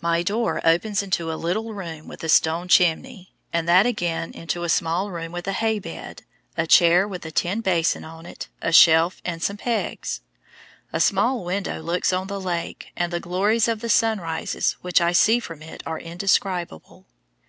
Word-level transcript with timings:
My 0.00 0.22
door 0.22 0.60
opens 0.64 1.02
into 1.02 1.32
a 1.32 1.34
little 1.34 1.74
room 1.74 2.06
with 2.06 2.22
a 2.22 2.28
stone 2.28 2.68
chimney, 2.68 3.32
and 3.52 3.68
that 3.68 3.86
again 3.86 4.30
into 4.32 4.62
a 4.62 4.68
small 4.68 5.10
room 5.10 5.32
with 5.32 5.48
a 5.48 5.52
hay 5.52 5.80
bed, 5.80 6.22
a 6.56 6.64
chair 6.64 7.08
with 7.08 7.26
a 7.26 7.32
tin 7.32 7.60
basin 7.60 8.04
on 8.04 8.24
it, 8.24 8.46
a 8.62 8.70
shelf 8.70 9.20
and 9.24 9.42
some 9.42 9.56
pegs. 9.56 10.20
A 10.92 11.00
small 11.00 11.44
window 11.44 11.82
looks 11.82 12.12
on 12.12 12.28
the 12.28 12.40
lake, 12.40 12.92
and 12.94 13.12
the 13.12 13.18
glories 13.18 13.66
of 13.66 13.80
the 13.80 13.88
sunrises 13.90 14.76
which 14.80 15.00
I 15.00 15.10
see 15.10 15.40
from 15.40 15.60
it 15.60 15.82
are 15.84 15.98
indescribable. 15.98 17.06